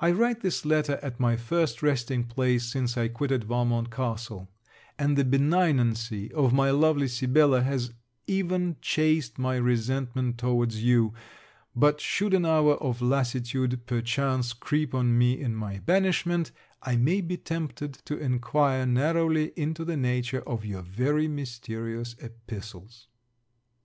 [0.00, 4.48] I write this letter at my first resting place since I quitted Valmont castle;
[4.98, 7.92] and the benignancy of my lovely Sibella has
[8.26, 11.14] even chased my resentment towards you,
[11.76, 16.50] but should an hour of lassitude perchance creep on me in my banishment,
[16.82, 23.06] I may be tempted to enquire narrowly into the nature of your very mysterious epistles.